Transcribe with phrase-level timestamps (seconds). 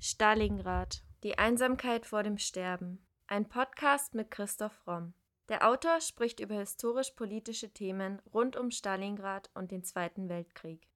[0.00, 1.02] Stalingrad.
[1.24, 3.04] Die Einsamkeit vor dem Sterben.
[3.26, 5.12] Ein Podcast mit Christoph Romm.
[5.48, 10.86] Der Autor spricht über historisch-politische Themen rund um Stalingrad und den Zweiten Weltkrieg.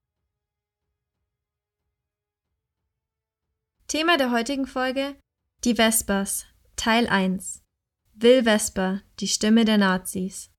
[3.88, 5.16] Thema der heutigen Folge:
[5.64, 6.46] Die Vespers,
[6.76, 7.64] Teil 1.
[8.14, 10.51] Will Vesper, die Stimme der Nazis.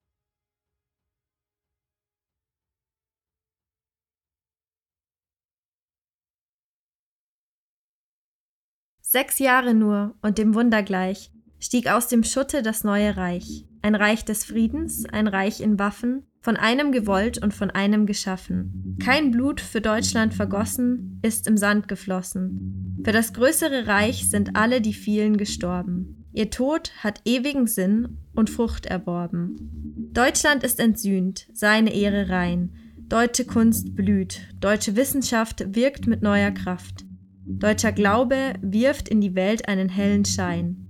[9.14, 13.68] Sechs Jahre nur und dem Wunder gleich stieg aus dem Schutte das neue Reich.
[13.84, 18.98] Ein Reich des Friedens, ein Reich in Waffen, von einem gewollt und von einem geschaffen.
[19.00, 23.04] Kein Blut für Deutschland vergossen, ist im Sand geflossen.
[23.06, 26.26] Für das größere Reich sind alle die vielen gestorben.
[26.34, 30.10] Ihr Tod hat ewigen Sinn und Frucht erworben.
[30.12, 32.74] Deutschland ist entsühnt, seine Ehre rein.
[33.10, 37.06] Deutsche Kunst blüht, deutsche Wissenschaft wirkt mit neuer Kraft.
[37.46, 40.90] Deutscher Glaube wirft in die Welt einen hellen Schein.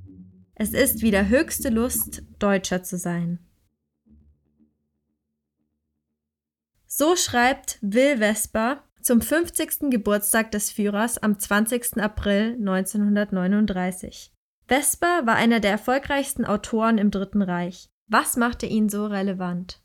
[0.56, 3.40] Es ist wieder höchste Lust, Deutscher zu sein.
[6.86, 9.90] So schreibt Will Vesper zum 50.
[9.90, 11.98] Geburtstag des Führers am 20.
[11.98, 14.32] April 1939.
[14.68, 17.90] Vesper war einer der erfolgreichsten Autoren im Dritten Reich.
[18.08, 19.83] Was machte ihn so relevant?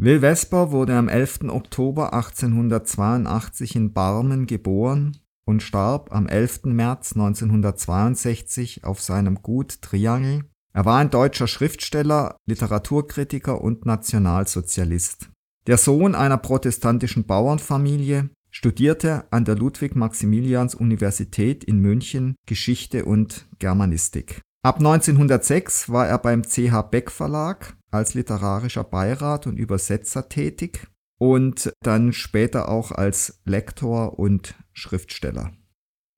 [0.00, 1.48] Will Vesper wurde am 11.
[1.48, 6.66] Oktober 1882 in Barmen geboren und starb am 11.
[6.66, 10.44] März 1962 auf seinem Gut Triangel.
[10.72, 15.30] Er war ein deutscher Schriftsteller, Literaturkritiker und Nationalsozialist.
[15.66, 24.42] Der Sohn einer protestantischen Bauernfamilie studierte an der Ludwig-Maximilians-Universität in München Geschichte und Germanistik.
[24.62, 31.72] Ab 1906 war er beim CH Beck Verlag als literarischer Beirat und Übersetzer tätig und
[31.80, 35.52] dann später auch als Lektor und Schriftsteller.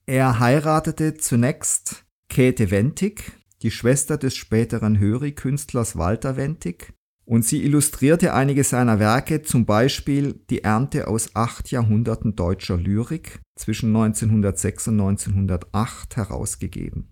[0.07, 3.33] Er heiratete zunächst Käthe Wentig,
[3.63, 6.95] die Schwester des späteren Höri-Künstlers Walter Wentig,
[7.27, 13.41] und sie illustrierte einige seiner Werke, zum Beispiel Die Ernte aus acht Jahrhunderten deutscher Lyrik
[13.55, 17.10] zwischen 1906 und 1908 herausgegeben.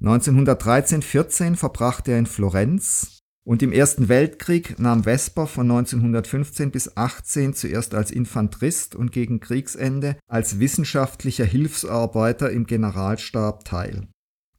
[0.00, 7.54] 1913-14 verbrachte er in Florenz und im Ersten Weltkrieg nahm Vesper von 1915 bis 18
[7.54, 14.08] zuerst als Infanterist und gegen Kriegsende als wissenschaftlicher Hilfsarbeiter im Generalstab teil.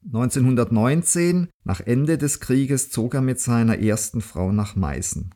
[0.06, 5.34] 1919, nach Ende des Krieges, zog er mit seiner ersten Frau nach Meißen.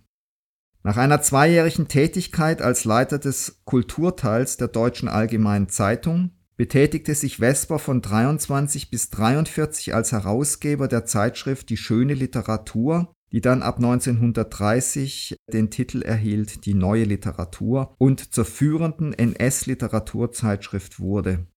[0.83, 6.31] Nach einer zweijährigen Tätigkeit als Leiter des Kulturteils der Deutschen Allgemeinen Zeitung
[6.63, 13.41] betätigte sich Vesper von 23 bis 43 als Herausgeber der Zeitschrift Die schöne Literatur die
[13.41, 21.49] dann ab 1930 den Titel erhielt Die neue Literatur und zur führenden NS-Literaturzeitschrift wurde.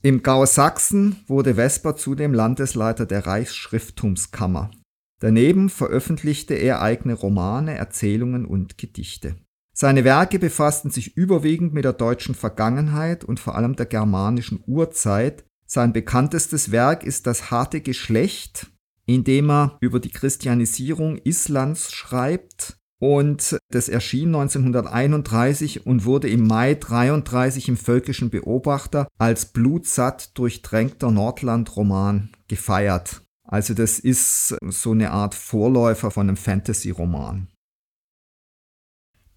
[0.00, 4.70] Im Gau Sachsen wurde Vesper zudem Landesleiter der Reichsschrifttumskammer.
[5.18, 9.34] Daneben veröffentlichte er eigene Romane, Erzählungen und Gedichte.
[9.80, 15.46] Seine Werke befassten sich überwiegend mit der deutschen Vergangenheit und vor allem der germanischen Urzeit.
[15.64, 18.66] Sein bekanntestes Werk ist Das harte Geschlecht,
[19.06, 22.76] indem er über die Christianisierung Islands schreibt.
[22.98, 31.10] Und das erschien 1931 und wurde im Mai 33 im Völkischen Beobachter als blutsatt durchdrängter
[31.10, 33.22] Nordland-Roman gefeiert.
[33.44, 37.48] Also das ist so eine Art Vorläufer von einem Fantasy-Roman.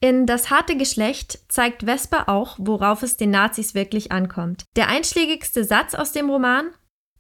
[0.04, 4.66] In Das harte Geschlecht zeigt Vesper auch, worauf es den Nazis wirklich ankommt.
[4.76, 6.72] Der einschlägigste Satz aus dem Roman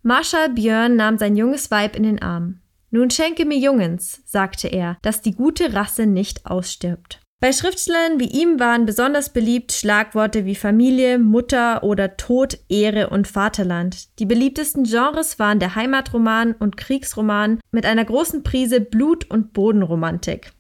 [0.01, 2.59] Marschall Björn nahm sein junges Weib in den Arm.
[2.91, 7.21] Nun schenke mir Jungens, sagte er, dass die gute Rasse nicht ausstirbt.
[7.39, 13.29] Bei Schriftstellern wie ihm waren besonders beliebt Schlagworte wie Familie, Mutter oder Tod, Ehre und
[13.29, 14.19] Vaterland.
[14.19, 20.51] Die beliebtesten Genres waren der Heimatroman und Kriegsroman mit einer großen Prise Blut- und Bodenromantik.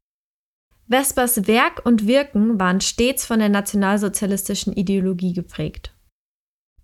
[0.93, 5.95] Vespers Werk und Wirken waren stets von der nationalsozialistischen Ideologie geprägt.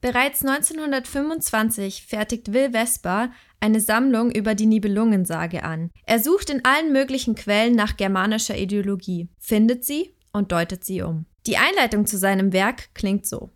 [0.02, 5.92] Bereits 1925 fertigt Will Vesper eine Sammlung über die Nibelungensage an.
[6.08, 11.28] Er sucht in allen möglichen Quellen nach germanischer Ideologie, findet sie und deutet sie um.
[11.46, 13.52] Die Einleitung zu seinem Werk klingt so.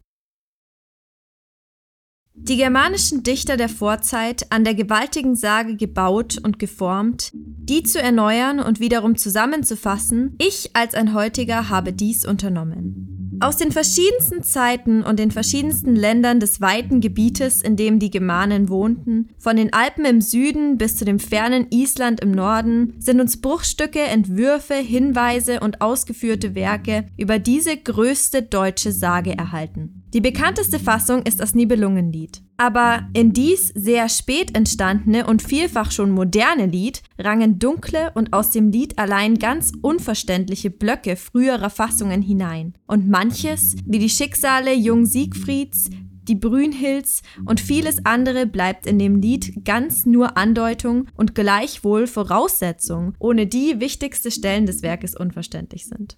[2.35, 8.59] Die germanischen Dichter der Vorzeit, an der gewaltigen Sage gebaut und geformt, die zu erneuern
[8.59, 13.37] und wiederum zusammenzufassen, ich als ein heutiger habe dies unternommen.
[13.39, 18.67] Aus den verschiedensten Zeiten und den verschiedensten Ländern des weiten Gebietes, in dem die Germanen
[18.67, 23.41] wohnten, von den Alpen im Süden bis zu dem fernen Island im Norden, sind uns
[23.41, 30.02] Bruchstücke, Entwürfe, Hinweise und ausgeführte Werke über diese größte deutsche Sage erhalten.
[30.13, 32.43] Die bekannteste Fassung ist das Nibelungenlied.
[32.57, 38.51] Aber in dies sehr spät entstandene und vielfach schon moderne Lied rangen dunkle und aus
[38.51, 42.75] dem Lied allein ganz unverständliche Blöcke früherer Fassungen hinein.
[42.85, 45.89] Und manches, wie die Schicksale Jung Siegfrieds,
[46.27, 53.15] die Brünnhilds und vieles andere bleibt in dem Lied ganz nur Andeutung und gleichwohl Voraussetzung,
[53.17, 56.17] ohne die wichtigste Stellen des Werkes unverständlich sind.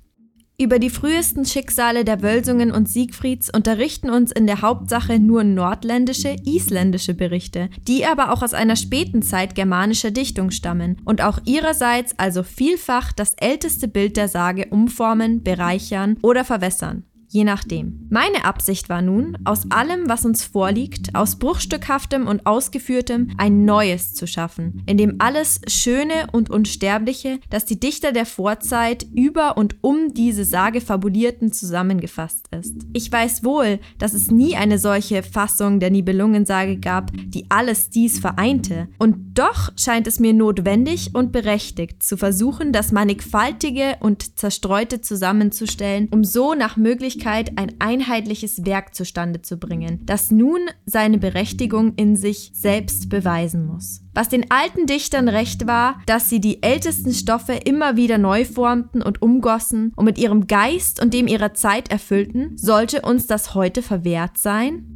[0.57, 6.33] Über die frühesten Schicksale der Wölsungen und Siegfrieds unterrichten uns in der Hauptsache nur nordländische,
[6.45, 12.17] isländische Berichte, die aber auch aus einer späten Zeit germanischer Dichtung stammen und auch ihrerseits
[12.17, 17.03] also vielfach das älteste Bild der Sage umformen, bereichern oder verwässern
[17.35, 18.07] je nachdem.
[18.09, 24.13] Meine Absicht war nun, aus allem, was uns vorliegt, aus bruchstückhaftem und ausgeführtem, ein Neues
[24.13, 29.75] zu schaffen, in dem alles Schöne und Unsterbliche, das die Dichter der Vorzeit über und
[29.81, 32.73] um diese Sage fabulierten, zusammengefasst ist.
[32.93, 38.17] Ich weiß wohl, dass es nie eine solche Fassung der Nibelungensage gab, die alles dies
[38.17, 45.01] vereinte, und doch scheint es mir notwendig und berechtigt, zu versuchen, das Mannigfaltige und Zerstreute
[45.01, 51.17] zusammenzustellen, um so nach Möglichkeit Möglichkeit, ein einheitliches Werk zustande zu bringen, das nun seine
[51.17, 54.01] Berechtigung in sich selbst beweisen muss.
[54.13, 59.01] Was den alten Dichtern recht war, dass sie die ältesten Stoffe immer wieder neu formten
[59.01, 63.81] und umgossen und mit ihrem Geist und dem ihrer Zeit erfüllten, sollte uns das heute
[63.81, 64.94] verwehrt sein?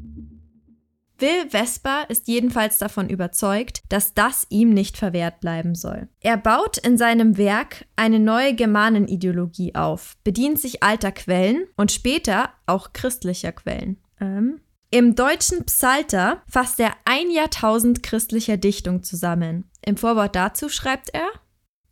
[1.20, 6.08] Will Vesper ist jedenfalls davon überzeugt, dass das ihm nicht verwehrt bleiben soll.
[6.20, 12.50] Er baut in seinem Werk eine neue Germanenideologie auf, bedient sich alter Quellen und später
[12.66, 13.98] auch christlicher Quellen.
[14.20, 14.62] Ähm.
[14.92, 19.70] Im deutschen Psalter fasst er ein Jahrtausend christlicher Dichtung zusammen.
[19.86, 21.28] Im Vorwort dazu schreibt er,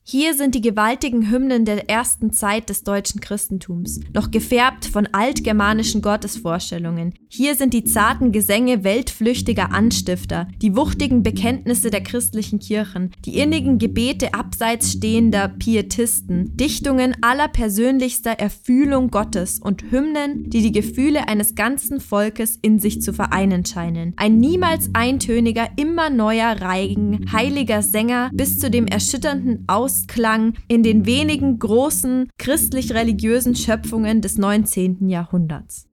[0.09, 6.01] hier sind die gewaltigen Hymnen der ersten Zeit des deutschen Christentums, noch gefärbt von altgermanischen
[6.01, 7.13] Gottesvorstellungen.
[7.27, 13.79] Hier sind die zarten Gesänge weltflüchtiger Anstifter, die wuchtigen Bekenntnisse der christlichen Kirchen, die innigen
[13.79, 21.53] Gebete abseits stehender Pietisten, Dichtungen aller persönlichster Erfühlung Gottes und Hymnen, die die Gefühle eines
[21.53, 24.13] ganzen Volkes in sich zu vereinen scheinen.
[24.15, 30.83] Ein niemals eintöniger, immer neuer Reigen, heiliger Sänger bis zu dem erschütternden Aus Ausklang in
[30.83, 35.09] den wenigen großen christlich-religiösen Schöpfungen des 19.
[35.09, 35.87] Jahrhunderts.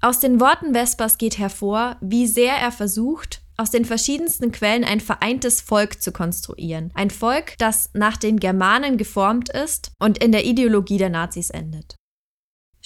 [0.00, 5.00] Aus den Worten Vespers geht hervor, wie sehr er versucht, aus den verschiedensten Quellen ein
[5.00, 6.90] vereintes Volk zu konstruieren.
[6.94, 11.96] Ein Volk, das nach den Germanen geformt ist und in der Ideologie der Nazis endet.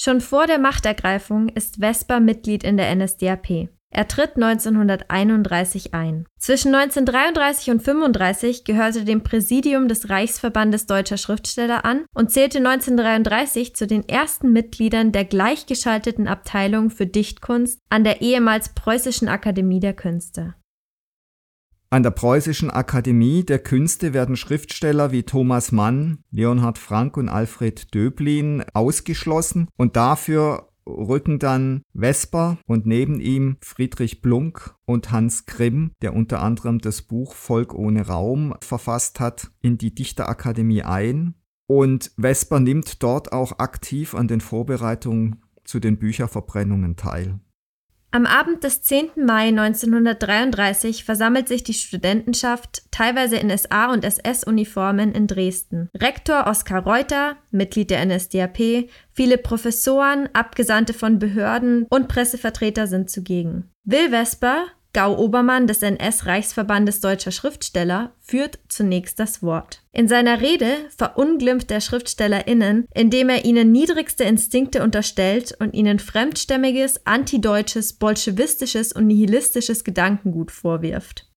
[0.01, 3.69] Schon vor der Machtergreifung ist Vesper Mitglied in der NSDAP.
[3.91, 6.25] Er tritt 1931 ein.
[6.39, 13.75] Zwischen 1933 und 1935 gehörte dem Präsidium des Reichsverbandes deutscher Schriftsteller an und zählte 1933
[13.75, 19.95] zu den ersten Mitgliedern der gleichgeschalteten Abteilung für Dichtkunst an der ehemals Preußischen Akademie der
[19.95, 20.55] Künste.
[21.91, 27.95] An der Preußischen Akademie der Künste werden Schriftsteller wie Thomas Mann, Leonhard Frank und Alfred
[27.95, 35.93] Döblin ausgeschlossen und dafür rücken dann Vesper und neben ihm Friedrich Blunk und Hans Grimm,
[36.03, 41.37] der unter anderem das Buch Volk ohne Raum verfasst hat, in die Dichterakademie ein.
[41.67, 47.41] Und Vesper nimmt dort auch aktiv an den Vorbereitungen zu den Bücherverbrennungen teil.
[48.11, 49.11] Am Abend des 10.
[49.17, 55.91] Mai 1933 versammelt sich die Studentenschaft, teilweise in SA- und SS-Uniformen, in Dresden.
[55.95, 63.71] Rektor Oskar Reuter, Mitglied der NSDAP, viele Professoren, Abgesandte von Behörden und Pressevertreter sind zugegen.
[63.85, 64.65] Will Vesper,
[64.99, 69.85] Gau-Obermann des NS-Reichsverbandes deutscher Schriftsteller führt zunächst das Wort.
[69.93, 77.07] In seiner Rede verunglimpft der SchriftstellerInnen, indem er ihnen niedrigste Instinkte unterstellt und ihnen fremdstämmiges,
[77.07, 81.31] antideutsches, bolschewistisches und nihilistisches Gedankengut vorwirft.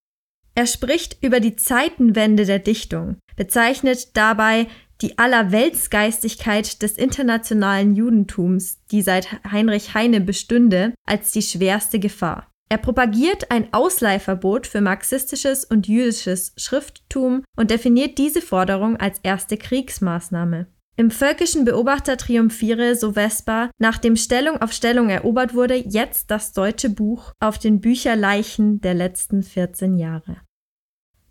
[0.55, 4.65] Er spricht über die Zeitenwende der Dichtung, bezeichnet dabei
[5.01, 12.50] die Allerweltsgeistigkeit des internationalen Judentums, die seit Heinrich Heine bestünde, als die schwerste Gefahr.
[12.71, 19.57] Er propagiert ein Ausleihverbot für marxistisches und jüdisches Schrifttum und definiert diese Forderung als erste
[19.57, 20.67] Kriegsmaßnahme.
[20.95, 26.89] Im völkischen Beobachter triumphiere, so Vespa, nachdem Stellung auf Stellung erobert wurde, jetzt das deutsche
[26.89, 30.37] Buch auf den Bücherleichen der letzten 14 Jahre.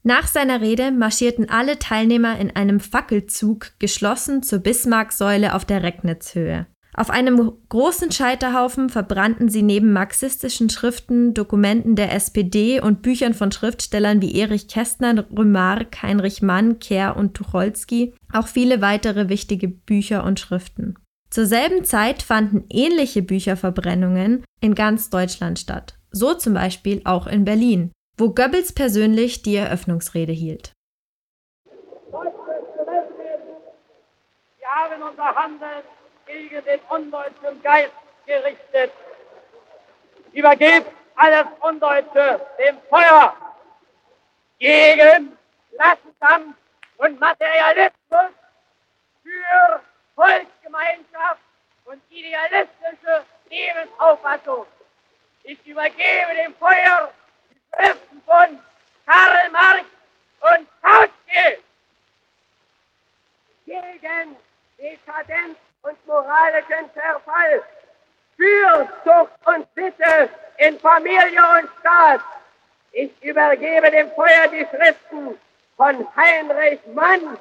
[0.03, 6.67] Nach seiner Rede marschierten alle Teilnehmer in einem Fackelzug geschlossen zur Bismarcksäule auf der Recknitzhöhe.
[6.95, 13.53] Auf einem großen Scheiterhaufen verbrannten sie neben marxistischen Schriften, Dokumenten der SPD und Büchern von
[13.53, 20.25] Schriftstellern wie Erich Kästner, Remarque, Heinrich Mann, Kehr und Tucholsky auch viele weitere wichtige Bücher
[20.25, 20.97] und Schriften.
[21.31, 27.45] Zur selben Zeit fanden ähnliche Bücherverbrennungen in ganz Deutschland statt, so zum Beispiel auch in
[27.45, 30.73] Berlin, wo Goebbels persönlich die Eröffnungsrede hielt.
[34.59, 35.85] Wir haben unser Handeln
[36.31, 37.93] gegen den undeutschen Geist
[38.27, 38.93] gerichtet.
[40.33, 43.37] Übergebt alles Undeutsche dem Feuer
[44.59, 45.37] gegen
[45.75, 46.57] Klassenkampf
[46.99, 48.33] und Materialismus
[49.23, 49.81] für
[50.15, 51.41] Volksgemeinschaft
[51.85, 54.67] und idealistische Lebensauffassung.
[55.43, 57.13] Ich übergebe dem Feuer
[57.51, 58.61] die Schriften von
[59.07, 59.85] Karl Marx
[60.41, 61.59] und Kautsky
[63.67, 64.37] gegen
[64.79, 67.63] Dekadenz und moralischen Verfall,
[68.37, 72.21] Fürzucht und Sitte in Familie und Staat.
[72.93, 75.39] Ich übergebe dem Feuer die Schriften
[75.77, 77.39] von Heinrich Mann,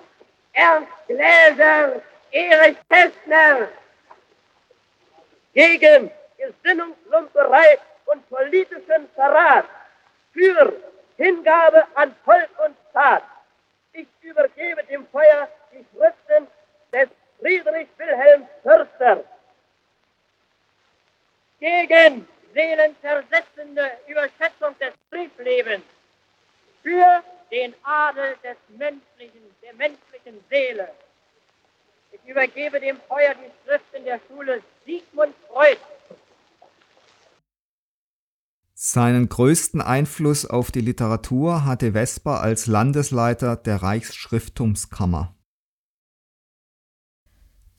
[0.53, 3.67] Ernst Gläser, Erich Kästner
[5.53, 9.65] gegen Gesinnungslumperei und politischen Verrat
[10.33, 10.73] für
[11.17, 13.23] Hingabe an Volk und Staat.
[13.93, 16.47] Ich übergebe dem Feuer die Schriften
[16.93, 19.23] des Friedrich Wilhelm Förster
[21.59, 25.83] gegen seelenversetzende Überschätzung des Triebslebens
[26.83, 27.23] für
[28.13, 30.89] den Adel des menschlichen, der menschlichen Seele.
[32.11, 35.77] Ich übergebe dem Feuer die Schriften der Schule Sigmund Freud.
[38.73, 45.35] Seinen größten Einfluss auf die Literatur hatte Vesper als Landesleiter der Reichsschrifttumskammer.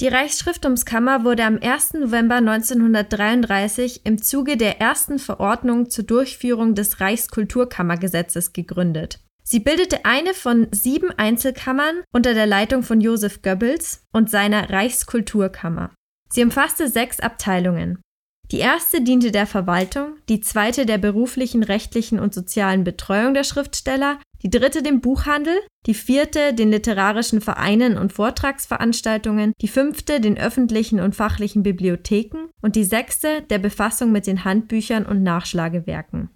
[0.01, 1.95] Die Reichsschriftumskammer wurde am 1.
[1.95, 9.21] November 1933 im Zuge der ersten Verordnung zur Durchführung des Reichskulturkammergesetzes gegründet.
[9.51, 15.91] Sie bildete eine von sieben Einzelkammern unter der Leitung von Josef Goebbels und seiner Reichskulturkammer.
[16.29, 18.01] Sie umfasste sechs Abteilungen.
[18.53, 24.21] Die erste diente der Verwaltung, die zweite der beruflichen, rechtlichen und sozialen Betreuung der Schriftsteller,
[24.45, 31.01] die dritte dem Buchhandel, die vierte den literarischen Vereinen und Vortragsveranstaltungen, die fünfte den öffentlichen
[31.01, 36.31] und fachlichen Bibliotheken und die sechste der Befassung mit den Handbüchern und Nachschlagewerken.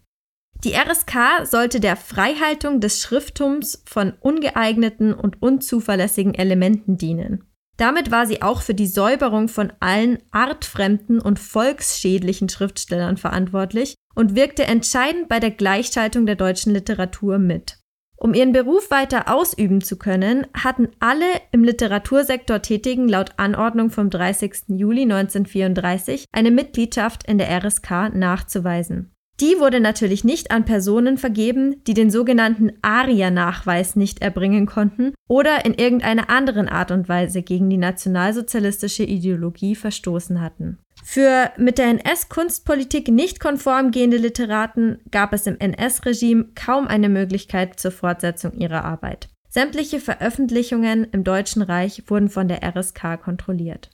[0.64, 7.44] Die RSK sollte der Freihaltung des Schrifttums von ungeeigneten und unzuverlässigen Elementen dienen.
[7.76, 14.36] Damit war sie auch für die Säuberung von allen artfremden und volksschädlichen Schriftstellern verantwortlich und
[14.36, 17.78] wirkte entscheidend bei der Gleichschaltung der deutschen Literatur mit.
[18.16, 24.08] Um ihren Beruf weiter ausüben zu können, hatten alle im Literatursektor Tätigen laut Anordnung vom
[24.08, 24.68] 30.
[24.68, 29.13] Juli 1934 eine Mitgliedschaft in der RSK nachzuweisen.
[29.40, 35.64] Die wurde natürlich nicht an Personen vergeben, die den sogenannten ARIA-Nachweis nicht erbringen konnten oder
[35.64, 40.78] in irgendeiner anderen Art und Weise gegen die nationalsozialistische Ideologie verstoßen hatten.
[41.02, 47.80] Für mit der NS-Kunstpolitik nicht konform gehende Literaten gab es im NS-Regime kaum eine Möglichkeit
[47.80, 49.28] zur Fortsetzung ihrer Arbeit.
[49.48, 53.90] Sämtliche Veröffentlichungen im Deutschen Reich wurden von der RSK kontrolliert.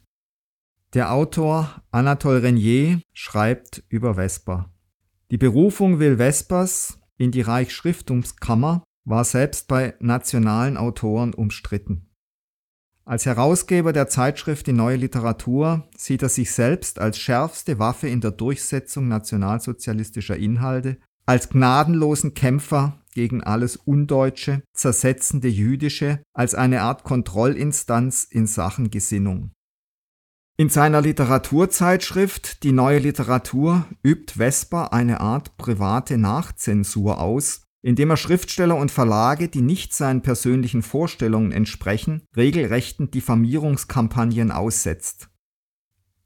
[0.95, 4.70] Der Autor Anatole Renier schreibt über Vesper.
[5.31, 12.09] Die Berufung Will Vespers in die Reichsschriftungskammer war selbst bei nationalen Autoren umstritten.
[13.05, 18.21] Als Herausgeber der Zeitschrift Die Neue Literatur sieht er sich selbst als schärfste Waffe in
[18.21, 27.05] der Durchsetzung nationalsozialistischer Inhalte, als gnadenlosen Kämpfer gegen alles Undeutsche, zersetzende Jüdische, als eine Art
[27.05, 29.53] Kontrollinstanz in Sachen Gesinnung.
[30.61, 38.19] In seiner Literaturzeitschrift Die neue Literatur übt Vesper eine Art private Nachzensur aus, indem er
[38.19, 45.31] Schriftsteller und Verlage, die nicht seinen persönlichen Vorstellungen entsprechen, regelrechten Diffamierungskampagnen aussetzt.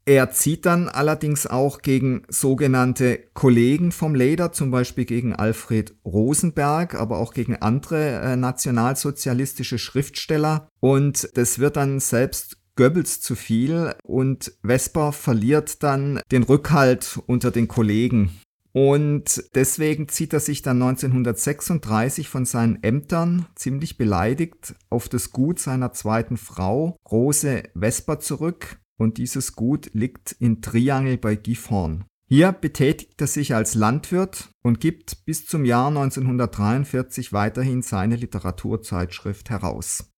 [0.05, 6.97] Er zieht dann allerdings auch gegen sogenannte Kollegen vom Leder, zum Beispiel gegen Alfred Rosenberg,
[6.97, 10.67] aber auch gegen andere äh, nationalsozialistische Schriftsteller.
[10.81, 17.51] Und das wird dann selbst Goebbels zu viel und Vesper verliert dann den Rückhalt unter
[17.51, 18.31] den Kollegen.
[18.73, 25.61] Und deswegen zieht er sich dann 1936 von seinen Ämtern ziemlich beleidigt auf das Gut
[25.61, 28.81] seiner zweiten Frau, Rose Vesper, zurück.
[28.97, 32.05] Und dieses Gut liegt in Triangel bei Gifhorn.
[32.27, 39.51] Hier betätigt er sich als Landwirt und gibt bis zum Jahr 1943 weiterhin seine Literaturzeitschrift
[39.51, 40.14] heraus.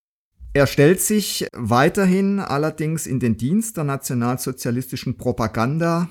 [0.56, 6.08] Er stellt sich weiterhin allerdings in den Dienst der nationalsozialistischen Propaganda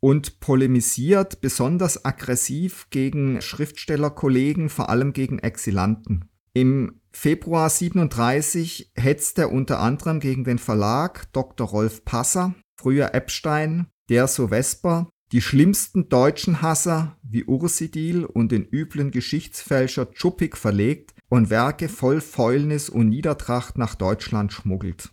[0.00, 6.30] und polemisiert besonders aggressiv gegen Schriftstellerkollegen, vor allem gegen Exilanten.
[6.54, 11.68] Im Februar 37 hetzt er unter anderem gegen den Verlag Dr.
[11.68, 18.64] Rolf Passer, früher Epstein, der so Vesper, die schlimmsten deutschen Hasser wie Ursidil und den
[18.64, 25.10] üblen Geschichtsfälscher Tschuppik verlegt und Werke voll Fäulnis und Niedertracht nach Deutschland schmuggelt.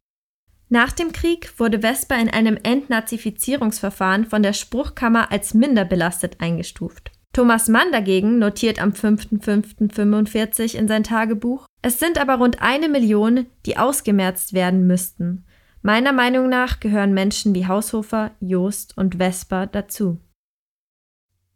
[0.70, 7.12] Nach dem Krieg wurde Vesper in einem Entnazifizierungsverfahren von der Spruchkammer als minder belastet eingestuft.
[7.32, 13.48] Thomas Mann dagegen notiert am 5.5.45 in sein Tagebuch, es sind aber rund eine Million,
[13.66, 15.46] die ausgemerzt werden müssten.
[15.82, 20.20] Meiner Meinung nach gehören Menschen wie Haushofer, Joost und Vesper dazu.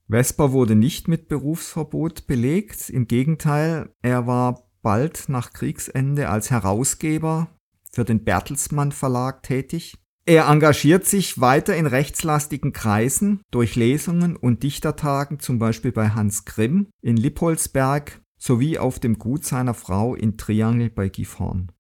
[0.10, 7.50] Vesper wurde nicht mit Berufsverbot belegt, im Gegenteil, er war bald nach Kriegsende als Herausgeber
[7.92, 9.98] für den Bertelsmann Verlag tätig.
[10.26, 16.46] Er engagiert sich weiter in rechtslastigen Kreisen durch Lesungen und Dichtertagen, zum Beispiel bei Hans
[16.46, 21.72] Grimm in Lippolsberg sowie auf dem Gut seiner Frau in Triangel bei Gifhorn.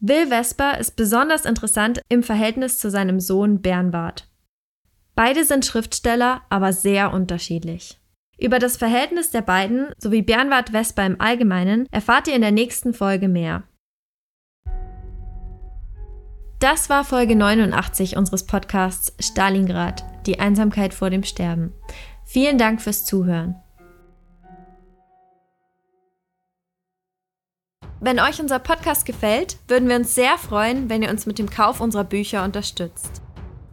[0.00, 4.29] Will Vesper ist besonders interessant im Verhältnis zu seinem Sohn Bernward.
[5.22, 8.00] Beide sind Schriftsteller, aber sehr unterschiedlich.
[8.38, 12.94] Über das Verhältnis der beiden sowie Bernward Vesper im Allgemeinen erfahrt ihr in der nächsten
[12.94, 13.64] Folge mehr.
[16.58, 21.74] Das war Folge 89 unseres Podcasts Stalingrad, die Einsamkeit vor dem Sterben.
[22.24, 23.56] Vielen Dank fürs Zuhören.
[28.00, 31.50] Wenn euch unser Podcast gefällt, würden wir uns sehr freuen, wenn ihr uns mit dem
[31.50, 33.20] Kauf unserer Bücher unterstützt.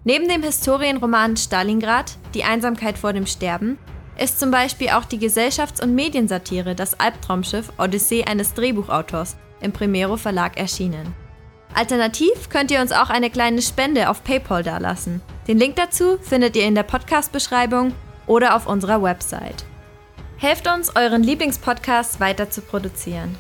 [0.08, 3.78] Neben dem Historienroman Stalingrad, Die Einsamkeit vor dem Sterben,
[4.18, 10.16] ist zum Beispiel auch die Gesellschafts- und Mediensatire Das Albtraumschiff Odyssee eines Drehbuchautors im Primero
[10.16, 11.14] Verlag erschienen.
[11.74, 15.20] Alternativ könnt ihr uns auch eine kleine Spende auf PayPal dalassen.
[15.46, 17.94] Den Link dazu findet ihr in der Podcast-Beschreibung
[18.28, 19.66] oder auf unserer Website.
[20.38, 23.36] Helft uns, euren Lieblingspodcast weiter zu produzieren.